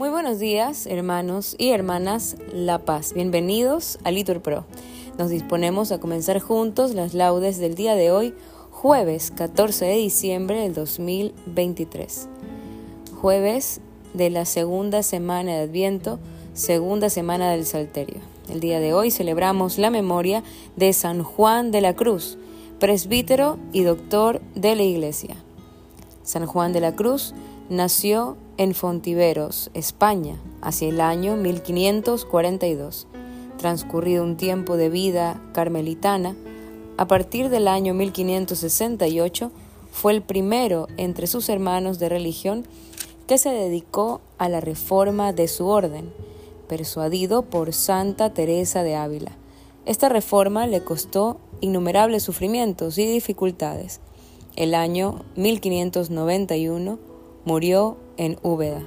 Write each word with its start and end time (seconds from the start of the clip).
Muy 0.00 0.08
buenos 0.08 0.38
días, 0.38 0.86
hermanos 0.86 1.54
y 1.58 1.72
hermanas 1.72 2.36
La 2.54 2.78
Paz. 2.78 3.12
Bienvenidos 3.12 3.98
a 4.02 4.10
Litur 4.10 4.40
Pro. 4.40 4.64
Nos 5.18 5.28
disponemos 5.28 5.92
a 5.92 6.00
comenzar 6.00 6.40
juntos 6.40 6.94
las 6.94 7.12
laudes 7.12 7.58
del 7.58 7.74
día 7.74 7.94
de 7.94 8.10
hoy, 8.10 8.32
jueves 8.70 9.30
14 9.30 9.84
de 9.84 9.96
diciembre 9.96 10.62
del 10.62 10.72
2023. 10.72 12.28
Jueves 13.20 13.82
de 14.14 14.30
la 14.30 14.46
segunda 14.46 15.02
semana 15.02 15.52
de 15.52 15.64
Adviento, 15.64 16.18
segunda 16.54 17.10
semana 17.10 17.50
del 17.50 17.66
Salterio. 17.66 18.22
El 18.48 18.60
día 18.60 18.80
de 18.80 18.94
hoy 18.94 19.10
celebramos 19.10 19.76
la 19.76 19.90
memoria 19.90 20.42
de 20.76 20.94
San 20.94 21.22
Juan 21.22 21.72
de 21.72 21.82
la 21.82 21.94
Cruz, 21.94 22.38
presbítero 22.78 23.58
y 23.70 23.82
doctor 23.82 24.40
de 24.54 24.76
la 24.76 24.82
Iglesia. 24.82 25.36
San 26.22 26.46
Juan 26.46 26.72
de 26.72 26.80
la 26.80 26.96
Cruz 26.96 27.34
nació 27.70 28.36
en 28.56 28.74
Fontiveros, 28.74 29.70
España, 29.74 30.40
hacia 30.60 30.88
el 30.88 31.00
año 31.00 31.36
1542. 31.36 33.06
Transcurrido 33.58 34.24
un 34.24 34.36
tiempo 34.36 34.76
de 34.76 34.90
vida 34.90 35.40
carmelitana, 35.54 36.34
a 36.96 37.06
partir 37.06 37.48
del 37.48 37.68
año 37.68 37.94
1568 37.94 39.52
fue 39.92 40.12
el 40.12 40.22
primero 40.22 40.88
entre 40.96 41.28
sus 41.28 41.48
hermanos 41.48 42.00
de 42.00 42.08
religión 42.08 42.66
que 43.28 43.38
se 43.38 43.50
dedicó 43.50 44.20
a 44.36 44.48
la 44.48 44.60
reforma 44.60 45.32
de 45.32 45.46
su 45.46 45.66
orden, 45.66 46.12
persuadido 46.68 47.42
por 47.42 47.72
Santa 47.72 48.34
Teresa 48.34 48.82
de 48.82 48.96
Ávila. 48.96 49.36
Esta 49.86 50.08
reforma 50.08 50.66
le 50.66 50.82
costó 50.82 51.38
innumerables 51.60 52.24
sufrimientos 52.24 52.98
y 52.98 53.06
dificultades. 53.06 54.00
El 54.56 54.74
año 54.74 55.24
1591 55.36 57.09
murió 57.50 57.96
en 58.16 58.38
Úbeda, 58.44 58.80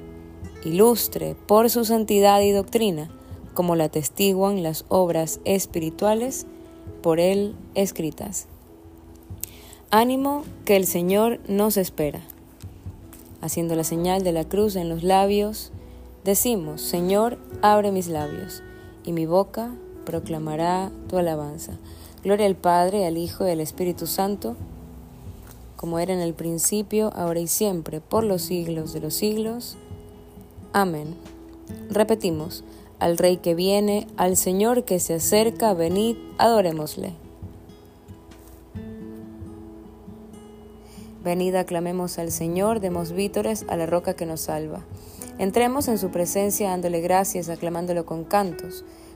ilustre 0.64 1.36
por 1.36 1.70
su 1.70 1.84
santidad 1.84 2.40
y 2.40 2.52
doctrina, 2.52 3.10
como 3.54 3.76
la 3.76 3.84
atestiguan 3.84 4.64
las 4.64 4.86
obras 4.88 5.42
espirituales 5.44 6.46
por 7.02 7.20
él 7.20 7.56
escritas. 7.76 8.48
Ánimo 9.92 10.46
que 10.64 10.78
el 10.78 10.86
Señor 10.86 11.42
nos 11.50 11.76
espera. 11.76 12.22
Haciendo 13.42 13.76
la 13.76 13.84
señal 13.84 14.24
de 14.24 14.32
la 14.32 14.46
cruz 14.46 14.78
en 14.78 14.88
los 14.88 15.04
labios, 15.04 15.74
decimos, 16.24 16.82
Señor, 16.82 17.40
abre 17.62 17.92
mis 17.92 18.08
labios, 18.08 18.64
y 19.04 19.12
mi 19.12 19.26
boca 19.26 19.76
proclamará 20.06 20.90
tu 21.10 21.18
alabanza. 21.18 21.74
Gloria 22.24 22.46
al 22.46 22.56
Padre, 22.56 23.06
al 23.08 23.18
Hijo 23.18 23.46
y 23.46 23.52
al 23.52 23.60
Espíritu 23.60 24.08
Santo, 24.08 24.56
como 25.84 26.00
era 26.00 26.14
en 26.14 26.22
el 26.22 26.34
principio, 26.34 27.12
ahora 27.14 27.42
y 27.42 27.48
siempre, 27.48 28.00
por 28.00 28.24
los 28.24 28.44
siglos 28.44 28.94
de 28.94 29.02
los 29.02 29.16
siglos. 29.16 29.76
Amén. 30.72 31.14
Repetimos, 31.90 32.64
al 33.00 33.18
Rey 33.18 33.36
que 33.36 33.54
viene, 33.54 34.08
al 34.16 34.38
Señor 34.38 34.86
que 34.86 35.02
se 35.02 35.16
acerca, 35.16 35.74
venid, 35.74 36.16
adorémosle. 36.38 37.12
Venid, 41.22 41.54
aclamemos 41.56 42.18
al 42.18 42.32
Señor, 42.32 42.80
demos 42.80 43.12
vítores 43.12 43.66
a 43.68 43.76
la 43.76 43.86
roca 43.86 44.14
que 44.14 44.26
nos 44.26 44.40
salva. 44.40 44.86
Entremos 45.38 45.90
en 45.90 45.98
su 45.98 46.12
presencia 46.12 46.70
dándole 46.70 47.02
gracias, 47.02 47.50
aclamándolo 47.50 48.06
con 48.06 48.24
cantos 48.24 48.86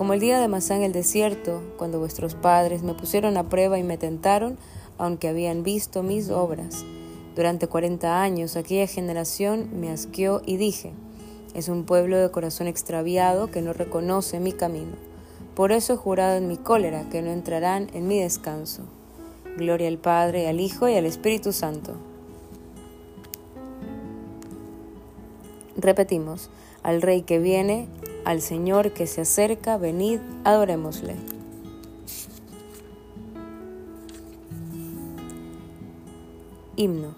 como 0.00 0.14
el 0.14 0.20
día 0.20 0.40
de 0.40 0.48
Masá 0.48 0.76
en 0.76 0.82
el 0.82 0.92
desierto, 0.92 1.60
cuando 1.76 1.98
vuestros 1.98 2.34
padres 2.34 2.82
me 2.82 2.94
pusieron 2.94 3.36
a 3.36 3.50
prueba 3.50 3.78
y 3.78 3.82
me 3.82 3.98
tentaron, 3.98 4.56
aunque 4.96 5.28
habían 5.28 5.62
visto 5.62 6.02
mis 6.02 6.30
obras. 6.30 6.86
Durante 7.36 7.66
cuarenta 7.66 8.22
años 8.22 8.56
aquella 8.56 8.86
generación 8.86 9.68
me 9.78 9.90
asqueó 9.90 10.40
y 10.46 10.56
dije, 10.56 10.94
es 11.52 11.68
un 11.68 11.84
pueblo 11.84 12.16
de 12.16 12.30
corazón 12.30 12.66
extraviado 12.66 13.50
que 13.50 13.60
no 13.60 13.74
reconoce 13.74 14.40
mi 14.40 14.52
camino. 14.52 14.96
Por 15.54 15.70
eso 15.70 15.92
he 15.92 15.96
jurado 15.98 16.38
en 16.38 16.48
mi 16.48 16.56
cólera 16.56 17.06
que 17.10 17.20
no 17.20 17.30
entrarán 17.30 17.90
en 17.92 18.08
mi 18.08 18.22
descanso. 18.22 18.84
Gloria 19.58 19.88
al 19.88 19.98
Padre, 19.98 20.48
al 20.48 20.60
Hijo 20.60 20.88
y 20.88 20.94
al 20.94 21.04
Espíritu 21.04 21.52
Santo. 21.52 21.92
Repetimos, 25.76 26.48
al 26.82 27.02
Rey 27.02 27.22
que 27.22 27.38
viene, 27.38 27.88
al 28.24 28.40
Señor 28.40 28.92
que 28.92 29.06
se 29.06 29.22
acerca, 29.22 29.76
venid, 29.76 30.20
adorémosle. 30.44 31.16
Himno. 36.76 37.14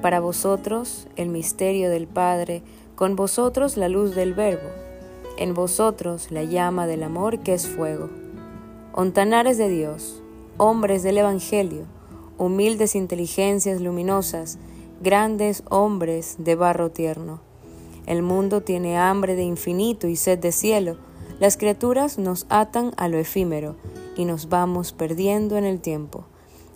Para 0.00 0.20
vosotros 0.20 1.08
el 1.16 1.28
misterio 1.28 1.90
del 1.90 2.06
Padre, 2.06 2.62
con 2.94 3.16
vosotros 3.16 3.76
la 3.76 3.88
luz 3.88 4.14
del 4.14 4.34
Verbo, 4.34 4.68
en 5.36 5.54
vosotros 5.54 6.30
la 6.30 6.44
llama 6.44 6.86
del 6.86 7.02
amor 7.02 7.40
que 7.40 7.54
es 7.54 7.66
fuego. 7.66 8.10
Ontanares 8.92 9.58
de 9.58 9.68
Dios, 9.68 10.22
hombres 10.58 11.02
del 11.02 11.18
Evangelio, 11.18 11.84
humildes 12.38 12.94
inteligencias 12.94 13.80
luminosas, 13.80 14.58
grandes 15.00 15.64
hombres 15.68 16.36
de 16.38 16.54
barro 16.54 16.90
tierno 16.90 17.51
el 18.06 18.22
mundo 18.22 18.62
tiene 18.62 18.98
hambre 18.98 19.34
de 19.36 19.44
infinito 19.44 20.08
y 20.08 20.16
sed 20.16 20.38
de 20.38 20.52
cielo. 20.52 20.96
Las 21.38 21.56
criaturas 21.56 22.18
nos 22.18 22.46
atan 22.48 22.92
a 22.96 23.08
lo 23.08 23.18
efímero 23.18 23.76
y 24.16 24.24
nos 24.24 24.48
vamos 24.48 24.92
perdiendo 24.92 25.56
en 25.56 25.64
el 25.64 25.80
tiempo. 25.80 26.24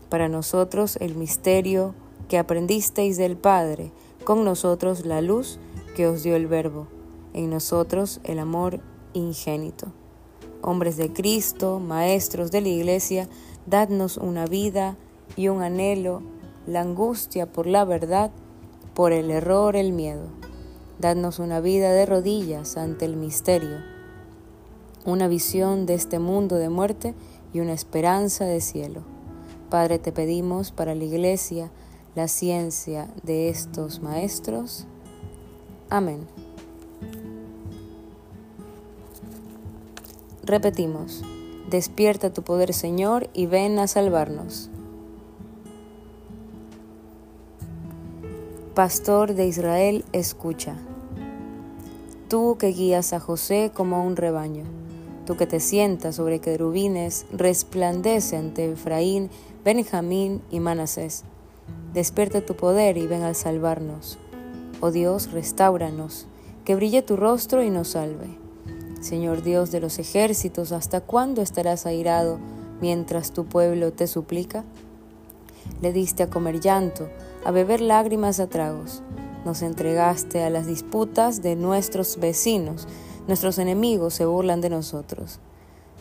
Para 0.09 0.29
nosotros 0.29 0.97
el 1.01 1.17
misterio 1.17 1.95
que 2.29 2.39
aprendisteis 2.39 3.17
del 3.17 3.37
Padre, 3.37 3.93
con 4.25 4.45
nosotros 4.45 5.05
la 5.05 5.21
luz 5.21 5.59
que 5.97 6.07
os 6.07 6.23
dio 6.23 6.37
el 6.37 6.47
Verbo, 6.47 6.87
en 7.33 7.51
nosotros 7.51 8.21
el 8.25 8.39
amor 8.39 8.81
ingénito. 9.13 9.93
Hombres 10.63 10.97
de 10.97 11.13
Cristo, 11.13 11.81
maestros 11.81 12.51
de 12.51 12.61
la 12.61 12.69
Iglesia, 12.69 13.29
dadnos 13.67 14.17
una 14.17 14.47
vida 14.47 14.97
y 15.37 15.49
un 15.49 15.63
anhelo, 15.63 16.23
la 16.67 16.81
angustia 16.81 17.53
por 17.53 17.67
la 17.67 17.85
verdad, 17.85 18.31
por 18.95 19.13
el 19.13 19.31
error, 19.31 19.77
el 19.77 19.93
miedo. 19.93 20.29
Dadnos 20.99 21.39
una 21.39 21.61
vida 21.61 21.93
de 21.93 22.07
rodillas 22.07 22.77
ante 22.77 23.05
el 23.05 23.17
misterio, 23.17 23.79
una 25.05 25.29
visión 25.29 25.85
de 25.85 25.95
este 25.95 26.19
mundo 26.19 26.57
de 26.57 26.71
muerte 26.71 27.15
y 27.53 27.61
una 27.61 27.75
esperanza 27.75 28.45
de 28.45 28.61
cielo. 28.61 29.03
Padre, 29.69 29.99
te 29.99 30.13
pedimos 30.13 30.73
para 30.73 30.95
la 30.95 31.05
Iglesia 31.05 31.71
la 32.15 32.29
ciencia 32.29 33.09
de 33.23 33.51
estos 33.51 34.01
maestros. 34.01 34.87
Amén. 35.91 36.27
Repetimos, 40.43 41.23
despierta 41.69 42.33
tu 42.33 42.43
poder 42.43 42.73
Señor 42.73 43.29
y 43.35 43.47
ven 43.47 43.79
a 43.79 43.87
salvarnos. 43.87 44.71
Pastor 48.77 49.35
de 49.35 49.47
Israel, 49.47 50.05
escucha. 50.13 50.75
Tú 52.29 52.59
que 52.59 52.67
guías 52.67 53.15
a 53.15 53.21
José 53.21 53.71
como 53.73 54.05
un 54.05 54.17
rebaño, 54.17 54.65
tú 55.25 55.39
que 55.39 55.47
te 55.47 55.61
sientas 55.61 56.17
sobre 56.17 56.41
querubines, 56.41 57.25
resplandece 57.33 58.37
ante 58.37 58.71
Efraín, 58.71 59.31
Benjamín 59.65 60.43
y 60.51 60.61
Manasés. 60.61 61.25
Despierta 61.95 62.45
tu 62.45 62.55
poder 62.55 62.99
y 62.99 63.07
ven 63.07 63.23
a 63.23 63.33
salvarnos. 63.33 64.19
Oh 64.83 64.91
Dios, 64.91 65.33
restauranos, 65.33 66.27
que 66.67 66.75
brille 66.75 67.01
tu 67.01 67.17
rostro 67.17 67.63
y 67.63 67.71
nos 67.71 67.89
salve. 67.89 68.29
Señor 69.01 69.43
Dios 69.43 69.71
de 69.71 69.81
los 69.81 69.99
ejércitos, 69.99 70.73
¿hasta 70.73 71.01
cuándo 71.01 71.41
estarás 71.41 71.87
airado 71.87 72.39
mientras 72.83 73.33
tu 73.33 73.47
pueblo 73.47 73.95
te 73.95 74.07
suplica? 74.07 74.65
Le 75.81 75.95
diste 75.95 76.25
a 76.25 76.29
comer 76.29 76.61
llanto, 76.61 77.09
a 77.47 77.53
beber 77.53 77.81
lágrimas 77.81 78.41
a 78.41 78.49
tragos. 78.49 79.05
Nos 79.45 79.63
entregaste 79.63 80.43
a 80.43 80.51
las 80.51 80.67
disputas 80.67 81.43
de 81.43 81.55
nuestros 81.55 82.19
vecinos. 82.19 82.89
Nuestros 83.29 83.61
enemigos 83.61 84.15
se 84.15 84.27
burlan 84.27 84.61
de 84.61 84.69
nosotros. 84.69 85.39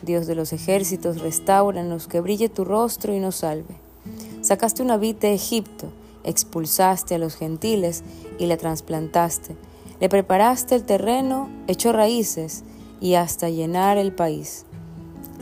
Dios 0.02 0.26
de 0.26 0.34
los 0.34 0.52
ejércitos, 0.52 1.20
restauranos, 1.20 2.08
que 2.08 2.20
brille 2.20 2.48
tu 2.48 2.64
rostro 2.64 3.14
y 3.14 3.20
nos 3.20 3.36
salve. 3.36 3.76
Sacaste 4.42 4.82
una 4.82 4.96
vid 4.96 5.14
de 5.16 5.34
Egipto, 5.34 5.92
expulsaste 6.24 7.14
a 7.14 7.18
los 7.18 7.36
gentiles 7.36 8.02
y 8.40 8.46
la 8.46 8.56
trasplantaste. 8.56 9.54
Le 10.00 10.08
preparaste 10.08 10.74
el 10.74 10.82
terreno, 10.82 11.48
echó 11.68 11.92
raíces 11.92 12.64
y 13.00 13.14
hasta 13.14 13.50
llenar 13.50 13.98
el 13.98 14.12
país. 14.12 14.66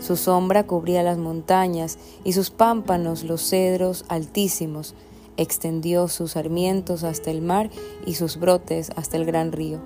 Su 0.01 0.17
sombra 0.17 0.67
cubría 0.67 1.03
las 1.03 1.17
montañas 1.17 1.97
y 2.25 2.35
sus 2.35 2.51
pámpanos 2.51 3.25
los 3.25 3.41
cedros 3.49 4.05
altísimos. 4.09 4.95
Extendió 5.37 6.09
sus 6.09 6.33
sarmientos 6.33 7.03
hasta 7.03 7.31
el 7.31 7.43
mar 7.43 7.71
y 8.07 8.15
sus 8.15 8.39
brotes 8.39 8.91
hasta 8.97 9.17
el 9.17 9.25
gran 9.25 9.53
río. 9.53 9.81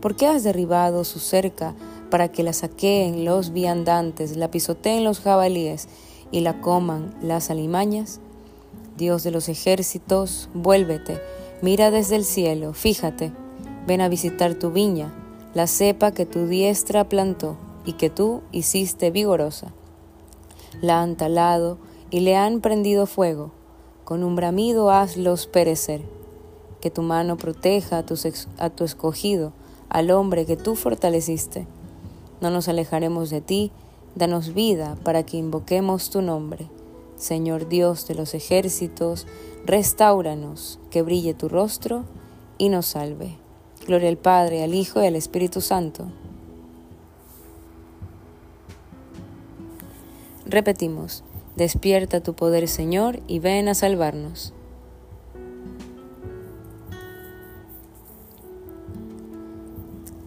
¿Por 0.00 0.16
qué 0.16 0.26
has 0.26 0.44
derribado 0.44 1.04
su 1.04 1.18
cerca 1.18 1.74
para 2.10 2.30
que 2.30 2.42
la 2.42 2.52
saqueen 2.52 3.24
los 3.24 3.52
viandantes, 3.52 4.36
la 4.36 4.50
pisoteen 4.50 5.04
los 5.04 5.20
jabalíes 5.20 5.88
y 6.30 6.40
la 6.40 6.60
coman 6.60 7.14
las 7.22 7.50
alimañas? 7.50 8.20
Dios 8.96 9.22
de 9.22 9.30
los 9.30 9.48
ejércitos, 9.48 10.48
vuélvete, 10.54 11.20
mira 11.62 11.90
desde 11.90 12.16
el 12.16 12.24
cielo, 12.24 12.72
fíjate, 12.72 13.32
ven 13.86 14.00
a 14.00 14.08
visitar 14.08 14.54
tu 14.54 14.70
viña, 14.70 15.12
la 15.54 15.66
cepa 15.66 16.12
que 16.12 16.26
tu 16.26 16.46
diestra 16.46 17.08
plantó 17.08 17.56
y 17.84 17.94
que 17.94 18.10
tú 18.10 18.42
hiciste 18.52 19.10
vigorosa. 19.10 19.72
La 20.82 21.00
han 21.00 21.16
talado 21.16 21.78
y 22.10 22.20
le 22.20 22.36
han 22.36 22.60
prendido 22.60 23.06
fuego, 23.06 23.52
con 24.06 24.22
un 24.22 24.36
bramido 24.36 24.92
hazlos 24.92 25.48
perecer. 25.48 26.00
Que 26.80 26.92
tu 26.92 27.02
mano 27.02 27.36
proteja 27.36 27.98
a 27.98 28.70
tu, 28.70 28.84
escogido, 28.84 29.52
al 29.88 30.12
hombre 30.12 30.46
que 30.46 30.56
tú 30.56 30.76
fortaleciste. 30.76 31.66
No 32.40 32.50
nos 32.50 32.68
alejaremos 32.68 33.30
de 33.30 33.40
ti, 33.40 33.72
danos 34.14 34.54
vida 34.54 34.96
para 35.02 35.24
que 35.24 35.38
invoquemos 35.38 36.08
tu 36.10 36.22
nombre. 36.22 36.68
Señor 37.16 37.68
Dios 37.68 38.06
de 38.06 38.14
los 38.14 38.32
ejércitos, 38.34 39.26
restauranos, 39.64 40.78
que 40.90 41.02
brille 41.02 41.34
tu 41.34 41.48
rostro 41.48 42.04
y 42.58 42.68
nos 42.68 42.86
salve. 42.86 43.36
Gloria 43.88 44.08
al 44.08 44.18
Padre, 44.18 44.62
al 44.62 44.74
Hijo 44.74 45.02
y 45.02 45.06
al 45.06 45.16
Espíritu 45.16 45.60
Santo. 45.60 46.06
Repetimos, 50.44 51.24
despierta 51.56 52.22
tu 52.22 52.34
poder 52.34 52.68
Señor 52.68 53.20
y 53.26 53.38
ven 53.38 53.68
a 53.68 53.74
salvarnos. 53.74 54.52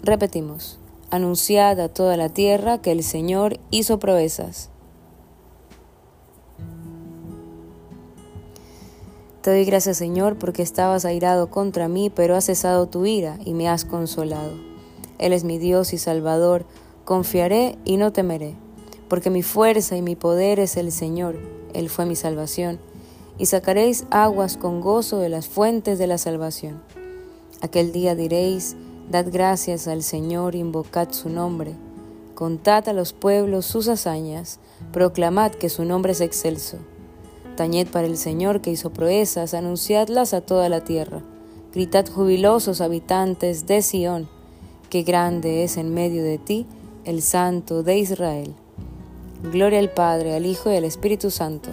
Repetimos, 0.02 0.80
anunciad 1.12 1.80
a 1.80 1.90
toda 1.90 2.18
la 2.18 2.30
tierra 2.30 2.82
que 2.82 2.92
el 2.92 3.04
Señor 3.04 3.60
hizo 3.70 4.00
proezas. 4.00 4.72
Te 9.42 9.52
doy 9.52 9.66
gracias 9.66 9.98
Señor 9.98 10.38
porque 10.38 10.64
estabas 10.64 11.06
airado 11.06 11.50
contra 11.50 11.88
mí, 11.88 12.10
pero 12.10 12.36
has 12.36 12.46
cesado 12.46 12.88
tu 12.88 13.06
ira 13.06 13.38
y 13.46 13.54
me 13.54 13.70
has 13.70 13.86
consolado. 13.86 14.54
Él 15.20 15.32
es 15.34 15.44
mi 15.44 15.58
Dios 15.58 15.94
y 15.94 15.98
Salvador, 15.98 16.66
confiaré 17.06 17.78
y 17.86 17.98
no 17.98 18.12
temeré, 18.12 18.56
porque 19.10 19.30
mi 19.30 19.44
fuerza 19.44 19.98
y 19.98 20.02
mi 20.02 20.16
poder 20.16 20.60
es 20.60 20.78
el 20.78 20.92
Señor, 20.92 21.38
Él 21.74 21.90
fue 21.90 22.06
mi 22.06 22.16
salvación, 22.16 22.80
y 23.38 23.48
sacaréis 23.48 24.06
aguas 24.12 24.56
con 24.56 24.82
gozo 24.82 25.18
de 25.18 25.30
las 25.30 25.48
fuentes 25.48 25.98
de 25.98 26.08
la 26.08 26.18
salvación. 26.18 26.82
Aquel 27.62 27.92
día 27.92 28.16
diréis, 28.16 28.76
dad 29.10 29.26
gracias 29.32 29.88
al 29.88 30.04
Señor, 30.04 30.56
invocad 30.56 31.12
su 31.12 31.30
nombre, 31.30 31.74
contad 32.36 32.88
a 32.88 32.94
los 32.94 33.12
pueblos 33.12 33.66
sus 33.66 33.88
hazañas, 33.88 34.60
proclamad 34.94 35.52
que 35.52 35.70
su 35.70 35.84
nombre 35.84 36.14
es 36.14 36.22
excelso. 36.22 36.78
Tañed 37.58 37.88
para 37.88 38.08
el 38.08 38.18
Señor 38.18 38.62
que 38.62 38.72
hizo 38.72 38.92
proezas, 38.92 39.54
anunciadlas 39.54 40.34
a 40.34 40.40
toda 40.40 40.70
la 40.70 40.86
tierra. 40.86 41.22
Gritad 41.74 42.08
jubilosos 42.08 42.80
habitantes 42.80 43.66
de 43.68 43.82
Sión, 43.82 44.30
que 44.90 45.04
grande 45.04 45.66
es 45.66 45.76
en 45.76 45.94
medio 45.94 46.24
de 46.24 46.38
ti 46.38 46.66
el 47.04 47.22
Santo 47.22 47.84
de 47.84 47.98
Israel. 47.98 48.56
Gloria 49.42 49.80
al 49.80 49.90
Padre, 49.90 50.36
al 50.36 50.46
Hijo 50.46 50.70
y 50.70 50.76
al 50.76 50.84
Espíritu 50.84 51.32
Santo. 51.32 51.70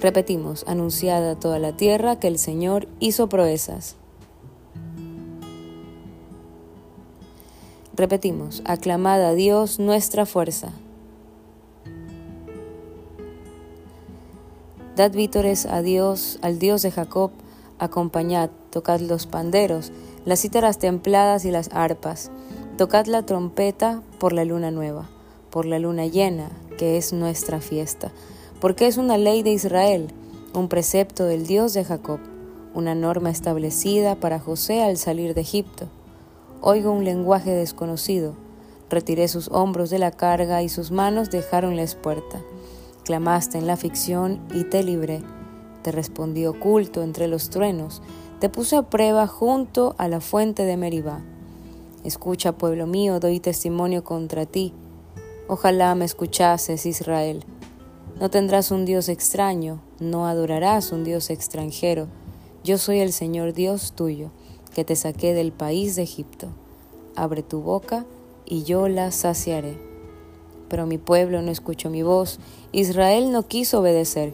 Repetimos, 0.00 0.64
anunciad 0.66 1.28
a 1.28 1.38
toda 1.38 1.60
la 1.60 1.76
tierra 1.76 2.18
que 2.18 2.26
el 2.26 2.36
Señor 2.36 2.88
hizo 2.98 3.28
proezas. 3.28 3.94
Repetimos, 7.94 8.62
aclamad 8.64 9.22
a 9.22 9.34
Dios 9.34 9.78
nuestra 9.78 10.26
fuerza. 10.26 10.72
Dad 14.96 15.12
vítores 15.12 15.64
a 15.64 15.80
Dios, 15.80 16.40
al 16.42 16.58
Dios 16.58 16.82
de 16.82 16.90
Jacob, 16.90 17.30
acompañad, 17.78 18.50
tocad 18.70 19.00
los 19.00 19.26
panderos, 19.26 19.92
las 20.24 20.40
cítaras 20.40 20.78
templadas 20.78 21.44
y 21.44 21.52
las 21.52 21.70
arpas, 21.72 22.32
tocad 22.80 23.04
la 23.04 23.26
trompeta 23.26 24.00
por 24.18 24.32
la 24.32 24.46
luna 24.46 24.70
nueva, 24.70 25.06
por 25.50 25.66
la 25.66 25.78
luna 25.78 26.06
llena, 26.06 26.48
que 26.78 26.96
es 26.96 27.12
nuestra 27.12 27.60
fiesta, 27.60 28.10
porque 28.58 28.86
es 28.86 28.96
una 28.96 29.18
ley 29.18 29.42
de 29.42 29.50
Israel, 29.50 30.08
un 30.54 30.68
precepto 30.68 31.26
del 31.26 31.46
Dios 31.46 31.74
de 31.74 31.84
Jacob, 31.84 32.20
una 32.72 32.94
norma 32.94 33.28
establecida 33.28 34.14
para 34.14 34.38
José 34.38 34.82
al 34.82 34.96
salir 34.96 35.34
de 35.34 35.42
Egipto. 35.42 35.88
Oigo 36.62 36.90
un 36.90 37.04
lenguaje 37.04 37.50
desconocido, 37.50 38.32
retiré 38.88 39.28
sus 39.28 39.48
hombros 39.48 39.90
de 39.90 39.98
la 39.98 40.10
carga 40.10 40.62
y 40.62 40.70
sus 40.70 40.90
manos 40.90 41.28
dejaron 41.28 41.76
la 41.76 41.82
espuerta. 41.82 42.40
Clamaste 43.04 43.58
en 43.58 43.66
la 43.66 43.76
ficción 43.76 44.40
y 44.54 44.64
te 44.64 44.82
libré. 44.82 45.20
Te 45.82 45.92
respondí 45.92 46.46
oculto 46.46 47.02
entre 47.02 47.28
los 47.28 47.50
truenos. 47.50 48.00
Te 48.38 48.48
puse 48.48 48.76
a 48.76 48.88
prueba 48.88 49.26
junto 49.26 49.94
a 49.98 50.08
la 50.08 50.22
fuente 50.22 50.64
de 50.64 50.78
Meribá. 50.78 51.20
Escucha, 52.04 52.52
pueblo 52.52 52.86
mío, 52.86 53.20
doy 53.20 53.40
testimonio 53.40 54.04
contra 54.04 54.46
ti. 54.46 54.72
Ojalá 55.48 55.94
me 55.94 56.04
escuchases, 56.04 56.86
Israel. 56.86 57.44
No 58.20 58.30
tendrás 58.30 58.70
un 58.70 58.84
Dios 58.84 59.08
extraño, 59.08 59.80
no 59.98 60.26
adorarás 60.26 60.92
un 60.92 61.04
Dios 61.04 61.30
extranjero. 61.30 62.08
Yo 62.64 62.78
soy 62.78 63.00
el 63.00 63.12
Señor 63.12 63.52
Dios 63.52 63.92
tuyo, 63.92 64.30
que 64.74 64.84
te 64.84 64.96
saqué 64.96 65.34
del 65.34 65.52
país 65.52 65.96
de 65.96 66.02
Egipto. 66.02 66.48
Abre 67.16 67.42
tu 67.42 67.60
boca 67.60 68.04
y 68.44 68.62
yo 68.64 68.88
la 68.88 69.10
saciaré 69.10 69.90
pero 70.70 70.86
mi 70.86 70.96
pueblo 70.98 71.42
no 71.42 71.50
escuchó 71.50 71.90
mi 71.90 72.02
voz, 72.02 72.38
Israel 72.70 73.32
no 73.32 73.42
quiso 73.42 73.80
obedecer. 73.80 74.32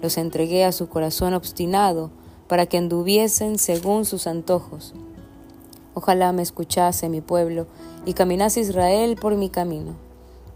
Los 0.00 0.16
entregué 0.16 0.64
a 0.64 0.70
su 0.70 0.88
corazón 0.88 1.34
obstinado, 1.34 2.10
para 2.46 2.66
que 2.66 2.78
anduviesen 2.78 3.58
según 3.58 4.04
sus 4.04 4.28
antojos. 4.28 4.94
Ojalá 5.94 6.32
me 6.32 6.42
escuchase 6.42 7.08
mi 7.08 7.20
pueblo, 7.20 7.66
y 8.06 8.14
caminase 8.14 8.60
Israel 8.60 9.16
por 9.20 9.36
mi 9.36 9.48
camino. 9.48 9.94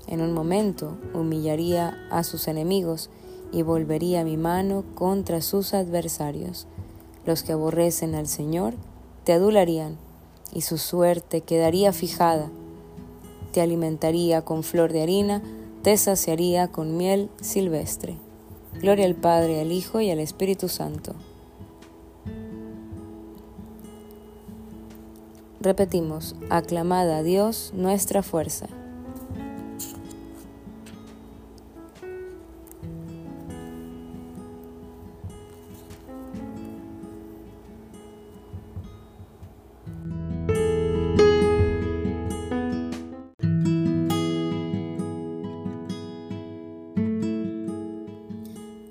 En 0.06 0.20
un 0.20 0.32
momento 0.32 0.96
humillaría 1.14 1.96
a 2.10 2.24
sus 2.24 2.48
enemigos, 2.48 3.10
y 3.52 3.62
volvería 3.62 4.24
mi 4.24 4.36
mano 4.36 4.84
contra 4.94 5.40
sus 5.40 5.74
adversarios. 5.74 6.66
Los 7.24 7.42
que 7.42 7.52
aborrecen 7.52 8.14
al 8.14 8.26
Señor 8.26 8.74
te 9.24 9.32
adularían, 9.32 9.96
y 10.52 10.62
su 10.62 10.78
suerte 10.78 11.42
quedaría 11.42 11.92
fijada 11.92 12.50
te 13.56 13.62
alimentaría 13.62 14.42
con 14.42 14.62
flor 14.62 14.92
de 14.92 15.00
harina, 15.00 15.40
te 15.80 15.96
saciaría 15.96 16.68
con 16.68 16.98
miel 16.98 17.30
silvestre. 17.40 18.18
Gloria 18.82 19.06
al 19.06 19.14
Padre, 19.14 19.62
al 19.62 19.72
Hijo 19.72 20.02
y 20.02 20.10
al 20.10 20.18
Espíritu 20.18 20.68
Santo. 20.68 21.14
Repetimos, 25.66 26.36
aclamada 26.48 27.16
a 27.16 27.22
Dios 27.24 27.72
nuestra 27.74 28.22
fuerza. 28.22 28.68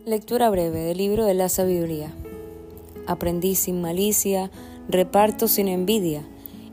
Lectura 0.06 0.50
breve 0.50 0.80
del 0.80 0.98
libro 0.98 1.24
de 1.24 1.36
la 1.36 1.48
sabiduría. 1.48 2.12
Aprendí 3.08 3.56
sin 3.56 3.80
malicia, 3.80 4.52
reparto 4.90 5.48
sin 5.48 5.70
envidia, 5.70 6.26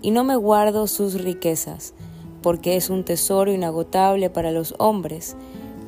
y 0.02 0.10
no 0.10 0.24
me 0.24 0.36
guardo 0.36 0.86
sus 0.88 1.22
riquezas, 1.22 1.94
porque 2.42 2.76
es 2.76 2.90
un 2.90 3.04
tesoro 3.04 3.52
inagotable 3.52 4.28
para 4.28 4.50
los 4.50 4.74
hombres. 4.78 5.36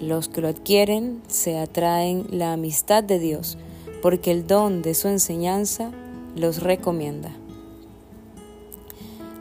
Los 0.00 0.28
que 0.28 0.40
lo 0.40 0.48
adquieren 0.48 1.20
se 1.28 1.58
atraen 1.58 2.26
la 2.30 2.52
amistad 2.52 3.02
de 3.02 3.18
Dios, 3.18 3.58
porque 4.00 4.30
el 4.30 4.46
don 4.46 4.80
de 4.80 4.94
su 4.94 5.08
enseñanza 5.08 5.90
los 6.36 6.62
recomienda. 6.62 7.30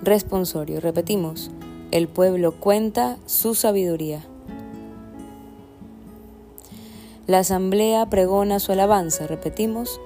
Responsorio, 0.01 0.82
repetimos, 0.82 1.51
el 1.92 2.08
pueblo 2.08 2.53
cuenta 2.53 3.18
su 3.25 3.56
sabiduría. 3.56 4.24
La 7.25 7.39
asamblea 7.39 8.10
pregona 8.10 8.60
su 8.60 8.74
alabanza, 8.74 9.27
repetimos, 9.27 10.01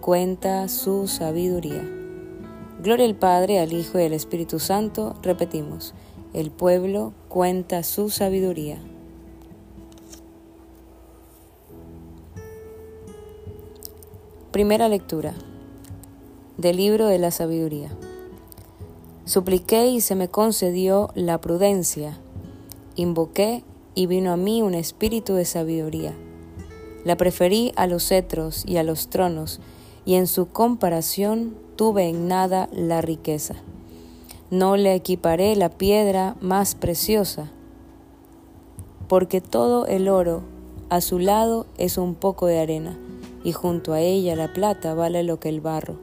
cuenta 0.00 0.68
su 0.68 1.08
sabiduría. 1.08 1.97
Gloria 2.80 3.06
al 3.06 3.16
Padre, 3.16 3.58
al 3.58 3.72
Hijo 3.72 3.98
y 3.98 4.04
al 4.04 4.12
Espíritu 4.12 4.60
Santo, 4.60 5.16
repetimos, 5.20 5.94
el 6.32 6.52
pueblo 6.52 7.12
cuenta 7.28 7.82
su 7.82 8.08
sabiduría. 8.08 8.78
Primera 14.52 14.88
lectura 14.88 15.34
del 16.56 16.76
libro 16.76 17.08
de 17.08 17.18
la 17.18 17.32
sabiduría. 17.32 17.90
Supliqué 19.24 19.88
y 19.88 20.00
se 20.00 20.14
me 20.14 20.28
concedió 20.28 21.10
la 21.16 21.40
prudencia. 21.40 22.20
Invoqué 22.94 23.64
y 23.96 24.06
vino 24.06 24.32
a 24.32 24.36
mí 24.36 24.62
un 24.62 24.74
espíritu 24.74 25.34
de 25.34 25.44
sabiduría. 25.44 26.14
La 27.04 27.16
preferí 27.16 27.72
a 27.74 27.88
los 27.88 28.06
cetros 28.06 28.64
y 28.66 28.76
a 28.76 28.84
los 28.84 29.08
tronos, 29.08 29.58
y 30.04 30.14
en 30.14 30.28
su 30.28 30.48
comparación 30.48 31.56
tuve 31.78 32.08
en 32.08 32.26
nada 32.26 32.68
la 32.72 33.00
riqueza. 33.02 33.54
No 34.50 34.76
le 34.76 34.96
equiparé 34.96 35.54
la 35.54 35.70
piedra 35.70 36.34
más 36.40 36.74
preciosa, 36.74 37.52
porque 39.06 39.40
todo 39.40 39.86
el 39.86 40.08
oro 40.08 40.42
a 40.90 41.00
su 41.00 41.20
lado 41.20 41.66
es 41.76 41.96
un 41.96 42.16
poco 42.16 42.46
de 42.46 42.58
arena, 42.58 42.98
y 43.44 43.52
junto 43.52 43.92
a 43.92 44.00
ella 44.00 44.34
la 44.34 44.52
plata 44.52 44.94
vale 44.94 45.22
lo 45.22 45.38
que 45.38 45.50
el 45.50 45.60
barro. 45.60 45.94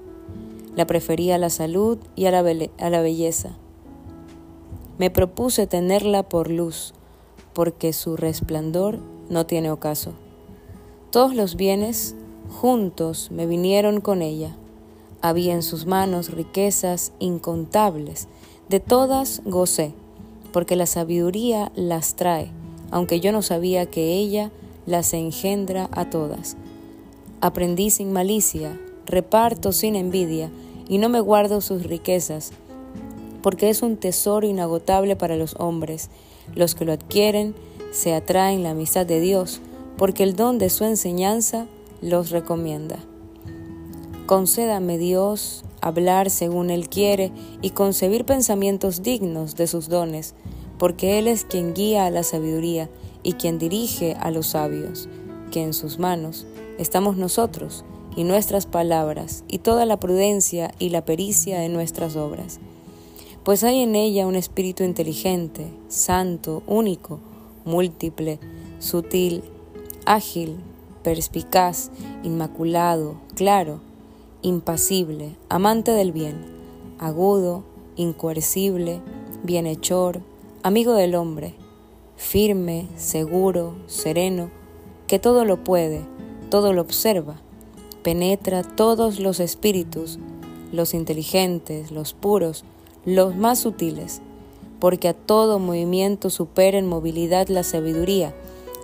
La 0.77 0.88
preferí 0.88 1.32
a 1.32 1.38
la 1.38 1.50
salud 1.50 1.98
y 2.15 2.27
a 2.27 2.32
la 2.32 3.01
belleza. 3.01 3.50
Me 4.98 5.10
propuse 5.10 5.67
tenerla 5.67 6.24
por 6.24 6.50
luz, 6.50 6.94
porque 7.51 7.91
su 7.91 8.15
resplandor 8.15 9.00
no 9.29 9.46
tiene 9.46 9.72
ocaso. 9.72 10.13
Todos 11.12 11.36
los 11.36 11.58
bienes 11.58 12.15
juntos 12.62 13.29
me 13.29 13.46
vinieron 13.46 14.00
con 14.00 14.22
ella. 14.22 14.55
Había 15.22 15.53
en 15.53 15.63
sus 15.63 15.86
manos 15.86 16.31
riquezas 16.31 17.13
incontables, 17.19 18.27
de 18.69 18.79
todas 18.79 19.41
gocé, 19.45 19.93
porque 20.51 20.75
la 20.75 20.86
sabiduría 20.86 21.72
las 21.75 22.15
trae, 22.15 22.51
aunque 22.91 23.19
yo 23.19 23.31
no 23.31 23.41
sabía 23.41 23.86
que 23.86 24.13
ella 24.13 24.51
las 24.86 25.13
engendra 25.13 25.89
a 25.91 26.10
todas. 26.10 26.57
Aprendí 27.41 27.89
sin 27.89 28.13
malicia, 28.13 28.79
reparto 29.05 29.72
sin 29.72 29.95
envidia, 29.95 30.50
y 30.88 30.98
no 30.98 31.10
me 31.10 31.19
guardo 31.19 31.62
sus 31.62 31.84
riquezas, 31.84 32.51
porque 33.41 33.69
es 33.69 33.81
un 33.81 33.98
tesoro 33.98 34.48
inagotable 34.48 35.15
para 35.15 35.36
los 35.36 35.55
hombres. 35.60 36.10
Los 36.55 36.74
que 36.75 36.86
lo 36.86 36.93
adquieren 36.93 37.55
se 37.91 38.13
atraen 38.13 38.63
la 38.63 38.72
amistad 38.72 39.05
de 39.05 39.19
Dios, 39.19 39.62
porque 39.98 40.24
el 40.24 40.36
don 40.36 40.57
de 40.57 40.69
su 40.69 40.84
enseñanza 40.84 41.67
los 42.01 42.29
recomienda. 42.29 43.00
Concédame 44.25 44.98
Dios 44.98 45.63
hablar 45.82 46.32
según 46.32 46.72
Él 46.72 46.89
quiere 46.89 47.32
y 47.62 47.70
concebir 47.70 48.25
pensamientos 48.25 49.03
dignos 49.03 49.55
de 49.55 49.67
sus 49.67 49.88
dones, 49.88 50.34
porque 50.79 51.20
Él 51.20 51.27
es 51.27 51.46
quien 51.46 51.75
guía 51.75 52.08
a 52.08 52.10
la 52.10 52.24
sabiduría 52.24 52.89
y 53.22 53.34
quien 53.34 53.60
dirige 53.60 54.15
a 54.20 54.32
los 54.32 54.48
sabios, 54.48 55.08
que 55.51 55.62
en 55.62 55.74
sus 55.74 56.00
manos 56.00 56.48
estamos 56.79 57.17
nosotros 57.17 57.86
y 58.15 58.24
nuestras 58.24 58.65
palabras 58.65 59.44
y 59.48 59.60
toda 59.60 59.86
la 59.86 60.00
prudencia 60.00 60.72
y 60.79 60.89
la 60.89 61.05
pericia 61.05 61.60
de 61.60 61.70
nuestras 61.70 62.15
obras. 62.15 62.60
Pues 63.44 63.63
hay 63.63 63.82
en 63.82 63.96
ella 63.96 64.25
un 64.25 64.36
espíritu 64.36 64.84
inteligente, 64.84 65.72
santo, 65.88 66.63
único, 66.65 67.20
múltiple, 67.63 68.39
sutil, 68.79 69.44
ágil, 70.08 70.55
perspicaz, 71.03 71.91
inmaculado, 72.24 73.17
claro, 73.36 73.82
impasible, 74.45 75.35
amante 75.49 75.89
del 75.89 76.11
bien, 76.11 76.35
agudo, 76.99 77.63
incoercible, 77.95 79.01
bienhechor, 79.41 80.21
amigo 80.61 80.93
del 80.93 81.15
hombre, 81.15 81.55
firme, 82.15 82.87
seguro, 82.95 83.73
sereno, 83.87 84.51
que 85.07 85.17
todo 85.17 85.45
lo 85.45 85.63
puede, 85.63 86.01
todo 86.51 86.73
lo 86.73 86.81
observa, 86.81 87.41
penetra 88.03 88.61
todos 88.61 89.19
los 89.19 89.39
espíritus, 89.39 90.19
los 90.71 90.93
inteligentes, 90.93 91.89
los 91.89 92.13
puros, 92.13 92.65
los 93.03 93.35
más 93.35 93.57
sutiles, 93.57 94.21
porque 94.79 95.07
a 95.07 95.15
todo 95.15 95.57
movimiento 95.57 96.29
supera 96.29 96.77
en 96.77 96.85
movilidad 96.85 97.47
la 97.47 97.63
sabiduría, 97.63 98.35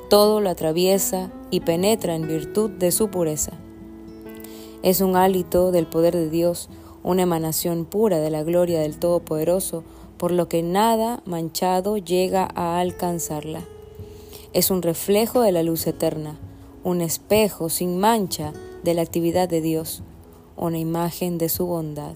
todo 0.09 0.41
lo 0.41 0.49
atraviesa 0.49 1.31
y 1.51 1.59
penetra 1.59 2.15
en 2.15 2.27
virtud 2.27 2.71
de 2.71 2.91
su 2.91 3.09
pureza. 3.09 3.51
Es 4.83 5.01
un 5.01 5.15
hálito 5.15 5.71
del 5.71 5.85
poder 5.85 6.15
de 6.15 6.29
Dios, 6.29 6.69
una 7.03 7.23
emanación 7.23 7.85
pura 7.85 8.19
de 8.19 8.31
la 8.31 8.43
gloria 8.43 8.81
del 8.81 8.97
Todopoderoso, 8.97 9.83
por 10.17 10.31
lo 10.31 10.47
que 10.47 10.63
nada 10.63 11.21
manchado 11.25 11.97
llega 11.97 12.47
a 12.55 12.79
alcanzarla. 12.79 13.61
Es 14.53 14.71
un 14.71 14.81
reflejo 14.81 15.41
de 15.41 15.51
la 15.51 15.63
luz 15.63 15.85
eterna, 15.87 16.39
un 16.83 17.01
espejo 17.01 17.69
sin 17.69 17.99
mancha 17.99 18.53
de 18.83 18.93
la 18.93 19.03
actividad 19.03 19.47
de 19.47 19.61
Dios, 19.61 20.03
una 20.57 20.79
imagen 20.79 21.37
de 21.37 21.49
su 21.49 21.67
bondad. 21.67 22.15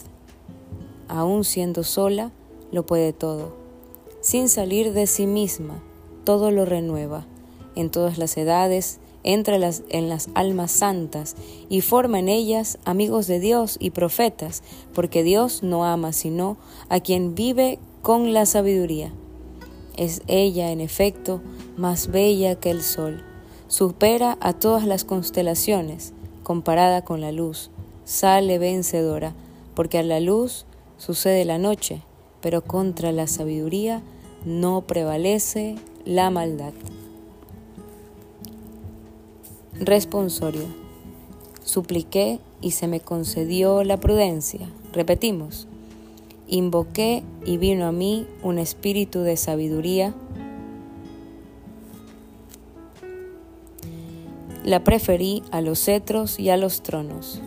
Aún 1.07 1.43
siendo 1.43 1.83
sola, 1.83 2.31
lo 2.71 2.85
puede 2.85 3.13
todo. 3.13 3.55
Sin 4.21 4.49
salir 4.49 4.91
de 4.91 5.05
sí 5.05 5.27
misma, 5.27 5.83
todo 6.23 6.49
lo 6.49 6.65
renueva. 6.65 7.27
En 7.75 7.91
todas 7.91 8.17
las 8.17 8.35
edades, 8.37 8.99
entra 9.25 9.55
en 9.89 10.07
las 10.07 10.29
almas 10.35 10.71
santas 10.71 11.35
y 11.67 11.81
forma 11.81 12.19
en 12.19 12.29
ellas 12.29 12.77
amigos 12.85 13.25
de 13.25 13.39
Dios 13.39 13.75
y 13.79 13.89
profetas, 13.89 14.61
porque 14.93 15.23
Dios 15.23 15.63
no 15.63 15.83
ama 15.83 16.13
sino 16.13 16.57
a 16.89 16.99
quien 16.99 17.33
vive 17.33 17.79
con 18.03 18.33
la 18.33 18.45
sabiduría. 18.45 19.11
Es 19.97 20.21
ella, 20.27 20.71
en 20.71 20.79
efecto, 20.79 21.41
más 21.75 22.07
bella 22.07 22.55
que 22.55 22.69
el 22.69 22.83
sol, 22.83 23.23
supera 23.67 24.37
a 24.41 24.53
todas 24.53 24.85
las 24.85 25.03
constelaciones, 25.03 26.13
comparada 26.43 27.03
con 27.03 27.19
la 27.19 27.31
luz, 27.31 27.71
sale 28.03 28.59
vencedora, 28.59 29.33
porque 29.73 29.97
a 29.97 30.03
la 30.03 30.19
luz 30.19 30.67
sucede 30.97 31.45
la 31.45 31.57
noche, 31.57 32.03
pero 32.41 32.63
contra 32.63 33.11
la 33.11 33.25
sabiduría 33.25 34.03
no 34.45 34.81
prevalece 34.81 35.77
la 36.05 36.29
maldad. 36.29 36.73
Responsorio. 39.79 40.63
Supliqué 41.65 42.39
y 42.61 42.71
se 42.71 42.87
me 42.87 43.01
concedió 43.01 43.83
la 43.83 43.97
prudencia. 43.97 44.69
Repetimos. 44.93 45.67
Invoqué 46.47 47.23
y 47.45 47.57
vino 47.57 47.85
a 47.85 47.91
mí 47.91 48.25
un 48.41 48.57
espíritu 48.57 49.19
de 49.19 49.35
sabiduría. 49.35 50.13
La 54.63 54.83
preferí 54.85 55.43
a 55.51 55.59
los 55.59 55.83
cetros 55.83 56.39
y 56.39 56.49
a 56.51 56.57
los 56.57 56.81
tronos. 56.81 57.41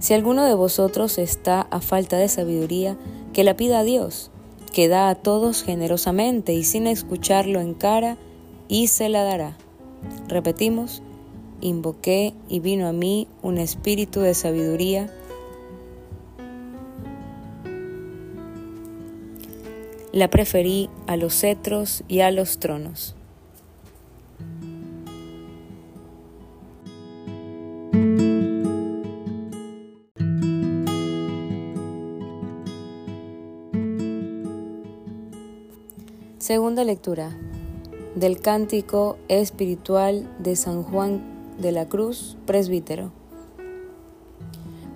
Si 0.00 0.12
alguno 0.12 0.44
de 0.44 0.54
vosotros 0.54 1.16
está 1.16 1.62
a 1.62 1.80
falta 1.80 2.18
de 2.18 2.28
sabiduría, 2.28 2.98
que 3.32 3.42
la 3.42 3.56
pida 3.56 3.78
a 3.78 3.84
Dios, 3.84 4.30
que 4.70 4.88
da 4.88 5.08
a 5.08 5.14
todos 5.14 5.62
generosamente 5.62 6.52
y 6.52 6.62
sin 6.62 6.86
escucharlo 6.86 7.60
en 7.60 7.72
cara, 7.72 8.18
y 8.68 8.88
se 8.88 9.08
la 9.08 9.22
dará. 9.22 9.56
Repetimos, 10.28 11.02
invoqué 11.60 12.34
y 12.48 12.60
vino 12.60 12.86
a 12.86 12.92
mí 12.92 13.28
un 13.42 13.58
espíritu 13.58 14.20
de 14.20 14.34
sabiduría. 14.34 15.10
La 20.12 20.28
preferí 20.30 20.88
a 21.06 21.16
los 21.16 21.40
cetros 21.40 22.04
y 22.06 22.20
a 22.20 22.30
los 22.30 22.58
tronos. 22.58 23.16
Segunda 36.38 36.84
lectura 36.84 37.34
del 38.14 38.40
cántico 38.40 39.16
espiritual 39.28 40.30
de 40.38 40.54
San 40.54 40.82
Juan 40.84 41.22
de 41.58 41.72
la 41.72 41.88
Cruz, 41.88 42.36
presbítero. 42.46 43.10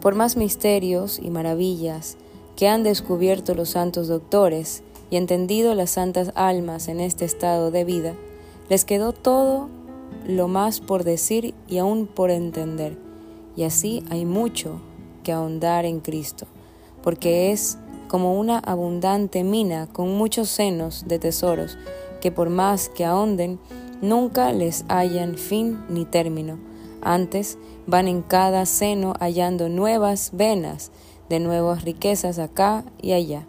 Por 0.01 0.15
más 0.15 0.37
misterios 0.37 1.19
y 1.19 1.31
maravillas 1.31 2.17
que 2.57 2.69
han 2.69 2.85
descubierto 2.85 3.55
los 3.55 3.71
santos 3.71 4.07
doctores 4.09 4.83
y 5.11 5.17
entendido 5.17 5.75
las 5.75 5.91
santas 5.91 6.31
almas 6.35 6.89
en 6.89 7.01
este 7.01 7.25
estado 7.25 7.71
de 7.71 7.85
vida, 7.85 8.15
les 8.69 8.85
quedó 8.85 9.13
todo 9.13 9.69
lo 10.27 10.47
más 10.47 10.81
por 10.81 11.03
decir 11.03 11.55
y 11.67 11.79
aún 11.79 12.07
por 12.07 12.31
entender, 12.31 12.97
y 13.57 13.65
así 13.65 14.05
hay 14.11 14.25
mucho 14.25 14.81
que 15.25 15.33
ahondar 15.33 15.85
en 15.85 16.01
Cristo, 16.01 16.47
porque 17.03 17.51
es 17.51 17.79
como 18.09 18.39
una 18.39 18.59
abundante 18.59 19.43
mina 19.43 19.87
con 19.87 20.17
muchos 20.17 20.49
senos 20.49 21.05
de 21.09 21.19
tesoros 21.19 21.77
que 22.21 22.33
por 22.33 22.51
más 22.51 22.89
que 22.89 23.05
ahonden, 23.05 23.59
nunca 24.03 24.53
les 24.53 24.85
hallan 24.89 25.37
fin 25.37 25.79
ni 25.89 26.05
término. 26.05 26.59
Antes 27.01 27.59
van 27.87 28.09
en 28.09 28.23
cada 28.23 28.67
seno 28.67 29.15
hallando 29.21 29.69
nuevas 29.69 30.31
venas 30.33 30.91
de 31.29 31.41
nuevas 31.41 31.85
riquezas 31.85 32.39
acá 32.39 32.85
y 33.01 33.13
allá. 33.13 33.47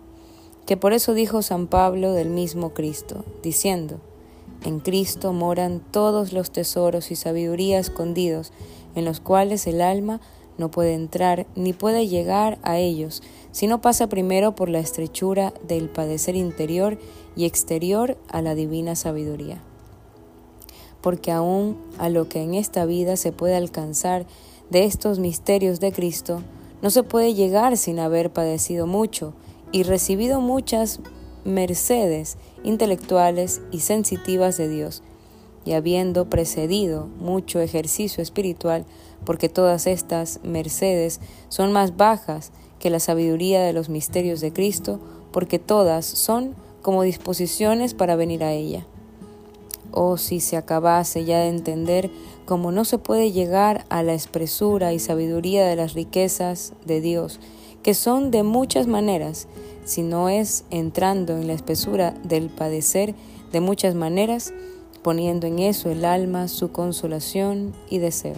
Que 0.66 0.78
por 0.78 0.94
eso 0.94 1.14
dijo 1.14 1.42
San 1.42 1.68
Pablo 1.68 2.14
del 2.14 2.30
mismo 2.30 2.74
Cristo, 2.74 3.26
diciendo, 3.42 4.00
en 4.64 4.80
Cristo 4.82 5.34
moran 5.34 5.82
todos 5.92 6.34
los 6.34 6.52
tesoros 6.52 7.12
y 7.12 7.16
sabiduría 7.16 7.80
escondidos, 7.80 8.52
en 8.96 9.06
los 9.06 9.20
cuales 9.20 9.66
el 9.68 9.82
alma 9.82 10.20
no 10.60 10.70
puede 10.70 10.94
entrar 10.94 11.48
ni 11.56 11.74
puede 11.74 12.08
llegar 12.08 12.60
a 12.62 12.78
ellos, 12.78 13.24
si 13.52 13.66
no 13.66 13.82
pasa 13.82 14.08
primero 14.08 14.54
por 14.54 14.70
la 14.70 14.80
estrechura 14.80 15.54
del 15.68 15.90
padecer 15.90 16.36
interior 16.36 17.00
y 17.36 17.46
exterior 17.46 18.18
a 18.28 18.42
la 18.42 18.54
divina 18.54 18.96
sabiduría. 18.96 19.64
Porque 21.02 21.32
aún 21.32 21.78
a 21.98 22.10
lo 22.10 22.30
que 22.30 22.44
en 22.44 22.54
esta 22.54 22.86
vida 22.86 23.16
se 23.16 23.32
puede 23.32 23.56
alcanzar 23.56 24.26
de 24.70 24.84
estos 24.84 25.18
misterios 25.18 25.80
de 25.80 25.92
Cristo, 25.92 26.42
no 26.82 26.90
se 26.90 27.04
puede 27.04 27.34
llegar 27.34 27.78
sin 27.78 28.00
haber 28.00 28.32
padecido 28.32 28.86
mucho 28.86 29.34
y 29.72 29.84
recibido 29.84 30.42
muchas 30.42 31.00
mercedes 31.44 32.38
intelectuales 32.64 33.62
y 33.72 33.80
sensitivas 33.80 34.58
de 34.58 34.70
Dios, 34.70 35.04
y 35.66 35.74
habiendo 35.74 36.30
precedido 36.30 37.08
mucho 37.20 37.60
ejercicio 37.60 38.24
espiritual, 38.24 38.86
porque 39.26 39.50
todas 39.50 39.88
estas 39.88 40.40
mercedes 40.44 41.20
son 41.50 41.72
más 41.72 41.98
bajas 41.98 42.52
que 42.80 42.90
la 42.90 43.00
sabiduría 43.00 43.62
de 43.62 43.74
los 43.74 43.90
misterios 43.90 44.42
de 44.42 44.54
Cristo, 44.54 45.00
porque 45.32 45.60
todas 45.60 46.06
son 46.06 46.56
como 46.82 47.04
disposiciones 47.04 47.94
para 47.94 48.16
venir 48.16 48.44
a 48.44 48.54
ella. 48.54 48.86
Oh, 49.92 50.18
si 50.18 50.40
se 50.40 50.56
acabase 50.56 51.26
ya 51.26 51.40
de 51.40 51.50
entender 51.50 52.12
cómo 52.46 52.72
no 52.72 52.86
se 52.86 52.98
puede 52.98 53.32
llegar 53.32 53.86
a 53.90 54.04
la 54.04 54.14
expresura 54.14 54.94
y 54.94 55.00
sabiduría 55.00 55.66
de 55.68 55.76
las 55.76 55.94
riquezas 55.94 56.74
de 56.86 57.02
Dios, 57.02 57.40
que 57.84 57.94
son 57.94 58.32
de 58.32 58.44
muchas 58.44 58.88
maneras, 58.88 59.48
si 59.86 60.04
no 60.04 60.30
es 60.30 60.64
entrando 60.70 61.38
en 61.38 61.48
la 61.48 61.54
espesura 61.54 62.14
del 62.24 62.50
padecer 62.50 63.16
de 63.52 63.62
muchas 63.62 63.96
maneras, 63.96 64.54
poniendo 65.02 65.48
en 65.48 65.60
eso 65.60 65.90
el 65.90 66.06
alma 66.06 66.48
su 66.48 66.72
consolación 66.72 67.74
y 67.90 68.00
deseo. 68.00 68.36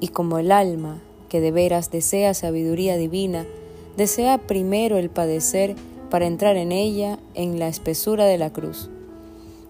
Y 0.00 0.08
como 0.08 0.38
el 0.38 0.52
alma, 0.52 1.00
que 1.28 1.40
de 1.40 1.50
veras 1.50 1.90
desea 1.90 2.34
sabiduría 2.34 2.96
divina, 2.96 3.46
desea 3.96 4.38
primero 4.38 4.98
el 4.98 5.10
padecer 5.10 5.76
para 6.10 6.26
entrar 6.26 6.56
en 6.56 6.72
ella 6.72 7.18
en 7.34 7.58
la 7.58 7.68
espesura 7.68 8.24
de 8.24 8.38
la 8.38 8.50
cruz. 8.50 8.90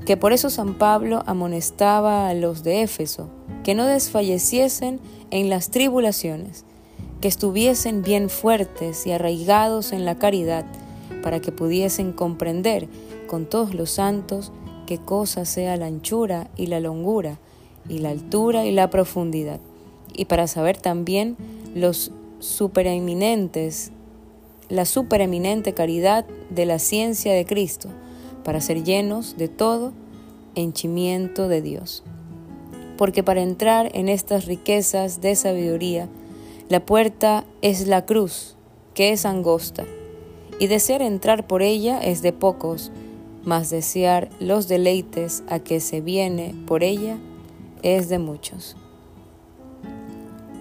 Que 0.06 0.16
por 0.16 0.32
eso 0.32 0.48
San 0.48 0.74
Pablo 0.74 1.22
amonestaba 1.26 2.28
a 2.28 2.34
los 2.34 2.62
de 2.62 2.82
Éfeso, 2.82 3.28
que 3.62 3.74
no 3.74 3.86
desfalleciesen 3.86 4.98
en 5.30 5.50
las 5.50 5.70
tribulaciones, 5.70 6.64
que 7.20 7.28
estuviesen 7.28 8.02
bien 8.02 8.30
fuertes 8.30 9.06
y 9.06 9.12
arraigados 9.12 9.92
en 9.92 10.06
la 10.06 10.18
caridad, 10.18 10.64
para 11.22 11.40
que 11.40 11.52
pudiesen 11.52 12.12
comprender 12.12 12.88
con 13.26 13.44
todos 13.44 13.74
los 13.74 13.90
santos 13.90 14.52
qué 14.90 14.98
cosa 14.98 15.44
sea 15.44 15.76
la 15.76 15.86
anchura 15.86 16.50
y 16.56 16.66
la 16.66 16.80
longura, 16.80 17.38
y 17.88 18.00
la 18.00 18.10
altura 18.10 18.66
y 18.66 18.72
la 18.72 18.90
profundidad, 18.90 19.60
y 20.12 20.24
para 20.24 20.48
saber 20.48 20.78
también 20.78 21.36
los 21.76 22.10
supereminentes, 22.40 23.92
la 24.68 24.84
supereminente 24.86 25.74
caridad 25.74 26.26
de 26.50 26.66
la 26.66 26.80
ciencia 26.80 27.32
de 27.32 27.44
Cristo, 27.44 27.88
para 28.42 28.60
ser 28.60 28.82
llenos 28.82 29.36
de 29.36 29.46
todo 29.46 29.92
henchimiento 30.56 31.46
de 31.46 31.62
Dios. 31.62 32.02
Porque 32.98 33.22
para 33.22 33.42
entrar 33.42 33.92
en 33.94 34.08
estas 34.08 34.46
riquezas 34.46 35.20
de 35.20 35.36
sabiduría, 35.36 36.08
la 36.68 36.84
puerta 36.84 37.44
es 37.62 37.86
la 37.86 38.06
cruz, 38.06 38.56
que 38.94 39.12
es 39.12 39.24
angosta, 39.24 39.84
y 40.58 40.66
desear 40.66 41.00
entrar 41.00 41.46
por 41.46 41.62
ella 41.62 42.00
es 42.02 42.22
de 42.22 42.32
pocos, 42.32 42.90
mas 43.44 43.70
desear 43.70 44.28
los 44.38 44.68
deleites 44.68 45.42
a 45.48 45.58
que 45.58 45.80
se 45.80 46.00
viene 46.00 46.54
por 46.66 46.82
ella 46.82 47.18
es 47.82 48.08
de 48.08 48.18
muchos. 48.18 48.76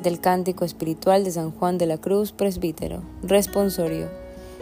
Del 0.04 0.20
Cántico 0.20 0.64
Espiritual 0.64 1.24
de 1.24 1.32
San 1.32 1.52
Juan 1.52 1.78
de 1.78 1.86
la 1.86 1.98
Cruz, 1.98 2.32
presbítero, 2.32 3.02
responsorio. 3.22 4.08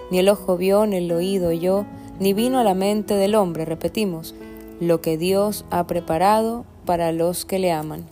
Ni 0.09 0.19
el 0.19 0.29
ojo 0.29 0.57
vio, 0.57 0.85
ni 0.85 0.97
el 0.97 1.11
oído 1.11 1.49
oyó, 1.49 1.85
ni 2.19 2.33
vino 2.33 2.59
a 2.59 2.63
la 2.63 2.73
mente 2.73 3.13
del 3.13 3.35
hombre, 3.35 3.65
repetimos, 3.65 4.33
lo 4.79 5.01
que 5.01 5.17
Dios 5.17 5.65
ha 5.69 5.85
preparado 5.85 6.65
para 6.85 7.11
los 7.11 7.45
que 7.45 7.59
le 7.59 7.71
aman. 7.71 8.05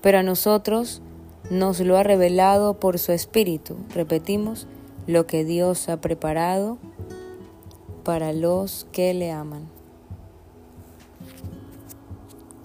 pero 0.00 0.18
a 0.18 0.22
nosotros 0.22 1.02
nos 1.50 1.80
lo 1.80 1.96
ha 1.96 2.02
revelado 2.02 2.74
por 2.74 2.98
su 2.98 3.12
Espíritu. 3.12 3.76
Repetimos, 3.94 4.66
lo 5.08 5.26
que 5.26 5.42
Dios 5.42 5.88
ha 5.88 6.02
preparado 6.02 6.76
para 8.04 8.34
los 8.34 8.86
que 8.92 9.14
le 9.14 9.32
aman. 9.32 9.66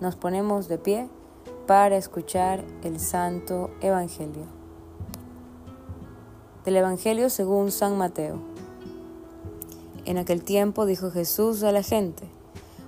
Nos 0.01 0.17
ponemos 0.17 0.67
de 0.67 0.77
pie 0.77 1.07
para 1.67 1.95
escuchar 1.95 2.65
el 2.83 2.99
Santo 2.99 3.71
Evangelio. 3.79 4.43
Del 6.65 6.75
Evangelio 6.75 7.29
según 7.29 7.71
San 7.71 7.97
Mateo. 7.97 8.41
En 10.03 10.17
aquel 10.17 10.43
tiempo 10.43 10.85
dijo 10.85 11.11
Jesús 11.11 11.63
a 11.63 11.71
la 11.71 11.81
gente, 11.81 12.27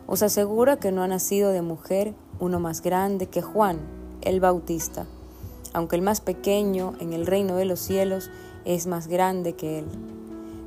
os 0.05 0.21
aseguro 0.21 0.79
que 0.79 0.91
no 0.91 1.01
ha 1.01 1.07
nacido 1.07 1.51
de 1.51 1.61
mujer 1.61 2.13
uno 2.41 2.59
más 2.59 2.81
grande 2.81 3.27
que 3.27 3.41
Juan 3.41 3.79
el 4.21 4.41
Bautista, 4.41 5.05
aunque 5.71 5.95
el 5.95 6.01
más 6.01 6.19
pequeño 6.19 6.93
en 6.99 7.13
el 7.13 7.25
reino 7.25 7.55
de 7.55 7.63
los 7.63 7.79
cielos 7.79 8.29
es 8.65 8.87
más 8.87 9.07
grande 9.07 9.53
que 9.53 9.79
él. 9.79 9.85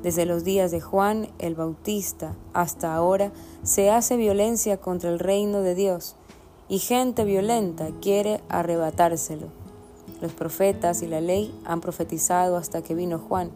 Desde 0.03 0.27
los 0.27 0.45
días 0.45 0.71
de 0.71 0.81
Juan 0.81 1.29
el 1.39 1.55
Bautista 1.57 2.37
hasta 2.53 2.95
ahora 2.95 3.33
se 3.65 3.91
hace 3.91 4.17
violencia 4.17 4.77
contra 4.77 5.11
el 5.11 5.19
reino 5.19 5.61
de 5.61 5.75
Dios 5.75 6.15
y 6.69 6.79
gente 6.79 7.25
violenta 7.25 7.89
quiere 8.01 8.41
arrebatárselo. 8.49 9.49
Los 10.21 10.33
profetas 10.33 11.03
y 11.03 11.07
la 11.07 11.21
ley 11.21 11.55
han 11.65 11.81
profetizado 11.81 12.57
hasta 12.57 12.83
que 12.83 12.95
vino 12.95 13.19
Juan. 13.19 13.51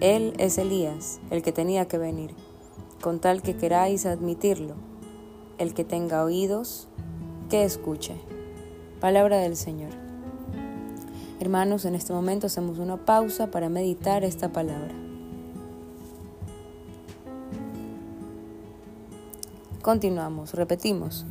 Él 0.00 0.34
es 0.38 0.58
Elías, 0.58 1.20
el 1.30 1.42
que 1.42 1.52
tenía 1.52 1.86
que 1.86 1.98
venir, 1.98 2.34
con 3.00 3.20
tal 3.20 3.42
que 3.42 3.56
queráis 3.56 4.06
admitirlo. 4.06 4.74
El 5.56 5.72
que 5.72 5.84
tenga 5.84 6.24
oídos, 6.24 6.88
que 7.48 7.62
escuche. 7.62 8.14
Palabra 9.00 9.38
del 9.38 9.56
Señor. 9.56 10.03
Hermanos, 11.40 11.84
en 11.84 11.94
este 11.96 12.12
momento 12.12 12.46
hacemos 12.46 12.78
una 12.78 12.96
pausa 12.96 13.48
para 13.48 13.68
meditar 13.68 14.22
esta 14.24 14.50
palabra. 14.50 14.94
Continuamos, 19.82 20.54
repetimos. 20.54 21.26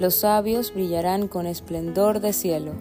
Los 0.00 0.14
sabios 0.14 0.72
brillarán 0.74 1.28
con 1.28 1.46
esplendor 1.46 2.20
de 2.20 2.32
cielo. 2.32 2.72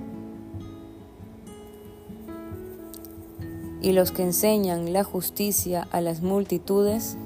Y 3.82 3.92
los 3.92 4.12
que 4.12 4.24
enseñan 4.24 4.94
la 4.94 5.04
justicia 5.04 5.88
a 5.92 6.02
las 6.02 6.22
multitudes 6.22 7.18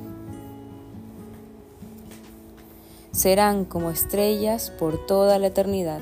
serán 3.12 3.64
como 3.64 3.92
estrellas 3.92 4.72
por 4.72 5.06
toda 5.06 5.40
la 5.40 5.48
eternidad. 5.48 6.02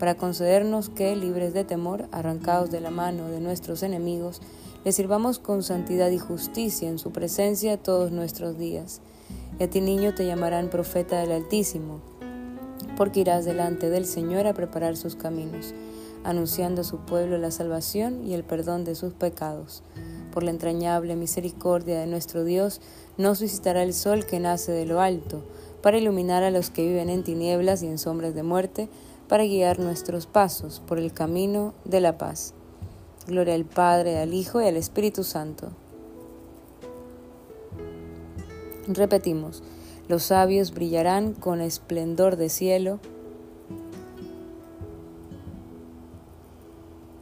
para 0.00 0.14
concedernos 0.14 0.88
que, 0.88 1.14
libres 1.14 1.52
de 1.52 1.62
temor, 1.62 2.08
arrancados 2.10 2.70
de 2.70 2.80
la 2.80 2.90
mano 2.90 3.28
de 3.28 3.38
nuestros 3.38 3.82
enemigos, 3.82 4.40
le 4.82 4.92
sirvamos 4.92 5.38
con 5.38 5.62
santidad 5.62 6.08
y 6.08 6.16
justicia 6.16 6.88
en 6.88 6.98
su 6.98 7.12
presencia 7.12 7.76
todos 7.76 8.10
nuestros 8.10 8.56
días. 8.56 9.02
Y 9.58 9.64
a 9.64 9.68
ti, 9.68 9.82
niño, 9.82 10.14
te 10.14 10.24
llamarán 10.24 10.70
profeta 10.70 11.20
del 11.20 11.32
Altísimo, 11.32 12.00
porque 12.96 13.20
irás 13.20 13.44
delante 13.44 13.90
del 13.90 14.06
Señor 14.06 14.46
a 14.46 14.54
preparar 14.54 14.96
sus 14.96 15.16
caminos, 15.16 15.74
anunciando 16.24 16.80
a 16.80 16.84
su 16.84 17.00
pueblo 17.00 17.36
la 17.36 17.50
salvación 17.50 18.26
y 18.26 18.32
el 18.32 18.42
perdón 18.42 18.84
de 18.84 18.94
sus 18.94 19.12
pecados. 19.12 19.82
Por 20.32 20.44
la 20.44 20.50
entrañable 20.50 21.14
misericordia 21.14 22.00
de 22.00 22.06
nuestro 22.06 22.44
Dios, 22.44 22.80
nos 23.18 23.42
visitará 23.42 23.82
el 23.82 23.92
sol 23.92 24.24
que 24.24 24.40
nace 24.40 24.72
de 24.72 24.86
lo 24.86 25.02
alto, 25.02 25.42
para 25.82 25.98
iluminar 25.98 26.42
a 26.42 26.50
los 26.50 26.70
que 26.70 26.86
viven 26.86 27.10
en 27.10 27.22
tinieblas 27.22 27.82
y 27.82 27.86
en 27.86 27.98
sombras 27.98 28.34
de 28.34 28.42
muerte, 28.42 28.88
para 29.30 29.44
guiar 29.44 29.78
nuestros 29.78 30.26
pasos 30.26 30.82
por 30.84 30.98
el 30.98 31.12
camino 31.12 31.72
de 31.84 32.00
la 32.00 32.18
paz. 32.18 32.52
Gloria 33.28 33.54
al 33.54 33.64
Padre, 33.64 34.18
al 34.18 34.34
Hijo 34.34 34.60
y 34.60 34.66
al 34.66 34.76
Espíritu 34.76 35.22
Santo. 35.22 35.68
Repetimos, 38.88 39.62
los 40.08 40.24
sabios 40.24 40.74
brillarán 40.74 41.34
con 41.34 41.60
esplendor 41.60 42.34
de 42.34 42.48
cielo, 42.48 42.98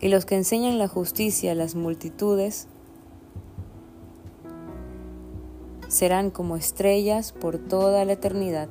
y 0.00 0.08
los 0.08 0.24
que 0.24 0.36
enseñan 0.36 0.78
la 0.78 0.88
justicia 0.88 1.52
a 1.52 1.54
las 1.54 1.74
multitudes 1.74 2.68
serán 5.88 6.30
como 6.30 6.56
estrellas 6.56 7.32
por 7.32 7.58
toda 7.58 8.06
la 8.06 8.14
eternidad. 8.14 8.70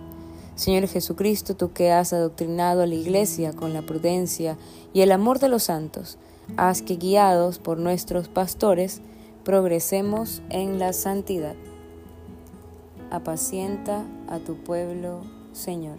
Señor 0.61 0.87
Jesucristo, 0.87 1.55
tú 1.55 1.73
que 1.73 1.91
has 1.91 2.13
adoctrinado 2.13 2.83
a 2.83 2.85
la 2.85 2.93
Iglesia 2.93 3.51
con 3.51 3.73
la 3.73 3.81
prudencia 3.81 4.59
y 4.93 5.01
el 5.01 5.11
amor 5.11 5.39
de 5.39 5.49
los 5.49 5.63
santos, 5.63 6.19
haz 6.55 6.83
que 6.83 6.97
guiados 6.97 7.57
por 7.57 7.79
nuestros 7.79 8.27
pastores, 8.27 9.01
progresemos 9.43 10.43
en 10.51 10.77
la 10.77 10.93
santidad. 10.93 11.55
Apacienta 13.09 14.05
a 14.29 14.37
tu 14.37 14.55
pueblo, 14.57 15.23
Señor. 15.51 15.97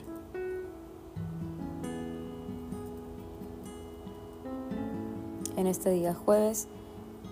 En 5.57 5.67
este 5.67 5.91
día 5.91 6.15
jueves, 6.15 6.69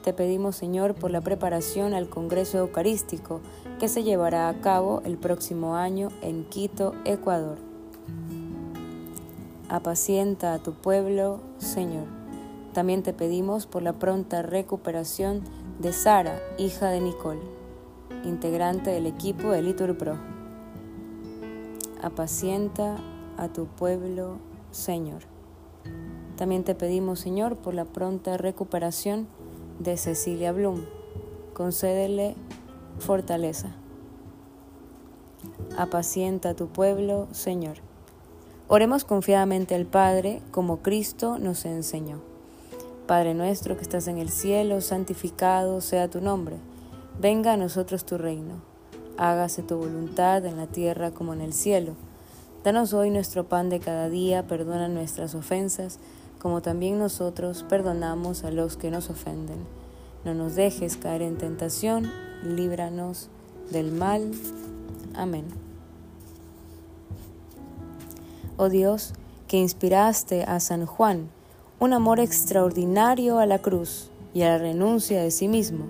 te 0.02 0.12
pedimos, 0.12 0.56
Señor, 0.56 0.94
por 0.94 1.10
la 1.10 1.20
preparación 1.20 1.94
al 1.94 2.08
Congreso 2.08 2.58
Eucarístico 2.58 3.40
que 3.78 3.88
se 3.88 4.02
llevará 4.02 4.48
a 4.48 4.60
cabo 4.60 5.02
el 5.04 5.18
próximo 5.18 5.76
año 5.76 6.08
en 6.22 6.44
Quito, 6.44 6.94
Ecuador. 7.04 7.58
Apacienta 9.68 10.54
a 10.54 10.58
tu 10.58 10.72
pueblo, 10.72 11.40
Señor. 11.58 12.06
También 12.72 13.02
te 13.02 13.12
pedimos 13.12 13.66
por 13.66 13.82
la 13.82 13.92
pronta 13.92 14.42
recuperación 14.42 15.42
de 15.78 15.92
Sara, 15.92 16.40
hija 16.58 16.88
de 16.88 17.00
Nicole, 17.00 17.40
integrante 18.24 18.90
del 18.90 19.06
equipo 19.06 19.50
de 19.50 19.62
Litur 19.62 19.96
Pro. 19.98 20.16
Apacienta 22.02 22.96
a 23.36 23.48
tu 23.48 23.66
pueblo, 23.66 24.38
Señor. 24.70 25.22
También 26.36 26.64
te 26.64 26.74
pedimos, 26.74 27.20
Señor, 27.20 27.56
por 27.56 27.74
la 27.74 27.84
pronta 27.84 28.36
recuperación 28.38 29.28
de 29.80 29.96
Cecilia 29.96 30.52
Blum. 30.52 30.82
Concédele 31.54 32.36
fortaleza. 32.98 33.68
Apacienta 35.76 36.54
tu 36.54 36.68
pueblo, 36.68 37.26
Señor. 37.32 37.78
Oremos 38.68 39.04
confiadamente 39.04 39.74
al 39.74 39.86
Padre 39.86 40.42
como 40.50 40.78
Cristo 40.78 41.38
nos 41.38 41.64
enseñó. 41.64 42.20
Padre 43.06 43.34
nuestro 43.34 43.76
que 43.76 43.82
estás 43.82 44.06
en 44.06 44.18
el 44.18 44.28
cielo, 44.28 44.80
santificado 44.82 45.80
sea 45.80 46.08
tu 46.08 46.20
nombre. 46.20 46.56
Venga 47.18 47.54
a 47.54 47.56
nosotros 47.56 48.04
tu 48.04 48.18
reino. 48.18 48.62
Hágase 49.16 49.62
tu 49.62 49.76
voluntad 49.76 50.44
en 50.44 50.58
la 50.58 50.66
tierra 50.66 51.10
como 51.10 51.32
en 51.32 51.40
el 51.40 51.52
cielo. 51.52 51.94
Danos 52.62 52.92
hoy 52.92 53.10
nuestro 53.10 53.48
pan 53.48 53.70
de 53.70 53.80
cada 53.80 54.10
día, 54.10 54.46
perdona 54.46 54.88
nuestras 54.88 55.34
ofensas 55.34 55.98
como 56.40 56.62
también 56.62 56.98
nosotros 56.98 57.64
perdonamos 57.68 58.44
a 58.44 58.50
los 58.50 58.76
que 58.76 58.90
nos 58.90 59.10
ofenden. 59.10 59.58
No 60.24 60.34
nos 60.34 60.54
dejes 60.54 60.96
caer 60.96 61.22
en 61.22 61.38
tentación, 61.38 62.10
líbranos 62.42 63.28
del 63.70 63.92
mal. 63.92 64.32
Amén. 65.14 65.44
Oh 68.56 68.68
Dios, 68.68 69.12
que 69.46 69.58
inspiraste 69.58 70.44
a 70.44 70.60
San 70.60 70.86
Juan 70.86 71.28
un 71.78 71.92
amor 71.92 72.20
extraordinario 72.20 73.38
a 73.38 73.46
la 73.46 73.58
cruz 73.58 74.10
y 74.34 74.42
a 74.42 74.48
la 74.48 74.58
renuncia 74.58 75.22
de 75.22 75.30
sí 75.30 75.48
mismo, 75.48 75.86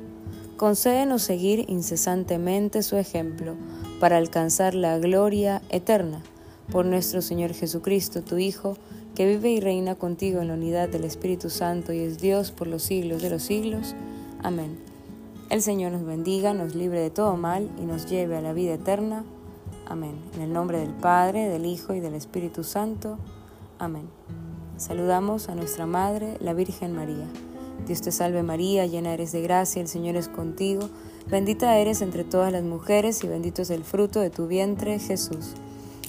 concédenos 0.57 1.23
seguir 1.23 1.65
incesantemente 1.69 2.83
su 2.83 2.97
ejemplo 2.97 3.55
para 3.99 4.17
alcanzar 4.17 4.75
la 4.75 4.99
gloria 4.99 5.63
eterna. 5.69 6.23
Por 6.71 6.87
nuestro 6.87 7.23
Señor 7.23 7.53
Jesucristo, 7.53 8.23
tu 8.23 8.39
Hijo, 8.39 8.77
que 9.20 9.26
vive 9.26 9.50
y 9.50 9.61
reina 9.61 9.96
contigo 9.96 10.40
en 10.40 10.48
la 10.48 10.54
unidad 10.54 10.88
del 10.88 11.04
Espíritu 11.04 11.50
Santo 11.50 11.92
y 11.92 11.98
es 11.98 12.22
Dios 12.22 12.52
por 12.52 12.66
los 12.66 12.83
siglos 12.83 13.20
de 13.20 13.28
los 13.28 13.42
siglos. 13.42 13.94
Amén. 14.42 14.78
El 15.50 15.61
Señor 15.61 15.92
nos 15.92 16.06
bendiga, 16.06 16.54
nos 16.54 16.74
libre 16.74 17.00
de 17.00 17.11
todo 17.11 17.37
mal 17.37 17.68
y 17.78 17.85
nos 17.85 18.06
lleve 18.06 18.38
a 18.38 18.40
la 18.40 18.54
vida 18.54 18.72
eterna. 18.72 19.26
Amén. 19.85 20.14
En 20.37 20.40
el 20.40 20.54
nombre 20.54 20.78
del 20.78 20.94
Padre, 20.94 21.50
del 21.50 21.66
Hijo 21.66 21.92
y 21.92 22.00
del 22.00 22.14
Espíritu 22.14 22.64
Santo. 22.64 23.18
Amén. 23.78 24.09
Saludamos 24.78 25.50
a 25.50 25.54
nuestra 25.54 25.85
Madre, 25.85 26.38
la 26.40 26.54
Virgen 26.54 26.96
María. 26.96 27.26
Dios 27.87 28.00
te 28.00 28.12
salve 28.12 28.42
María, 28.42 28.87
llena 28.87 29.12
eres 29.12 29.33
de 29.33 29.42
gracia, 29.42 29.83
el 29.83 29.88
Señor 29.88 30.16
es 30.16 30.28
contigo. 30.28 30.88
Bendita 31.30 31.76
eres 31.76 32.00
entre 32.00 32.24
todas 32.24 32.52
las 32.52 32.62
mujeres 32.62 33.22
y 33.22 33.28
bendito 33.28 33.61
es 33.61 33.68
el 33.68 33.85
fruto 33.85 34.20
de 34.20 34.30
tu 34.30 34.46
vientre, 34.46 34.98
Jesús. 34.98 35.52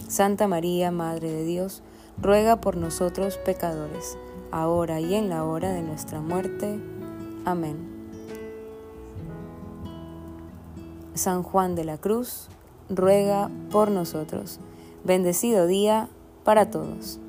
Santa 0.08 0.48
María, 0.48 0.92
Madre 0.92 1.30
de 1.30 1.44
Dios, 1.44 1.84
ruega 2.22 2.62
por 2.62 2.78
nosotros 2.78 3.38
pecadores, 3.38 4.18
ahora 4.52 5.00
y 5.00 5.16
en 5.16 5.30
la 5.30 5.44
hora 5.44 5.72
de 5.72 5.82
nuestra 5.82 6.22
muerte. 6.22 6.80
Amén. 7.46 7.90
San 11.16 11.44
Juan 11.44 11.76
de 11.76 11.84
la 11.84 11.98
Cruz, 11.98 12.48
ruega 12.90 13.50
por 13.72 13.92
nosotros. 13.92 14.60
Bendecido 15.04 15.68
día 15.68 16.10
para 16.44 16.70
todos. 16.70 17.20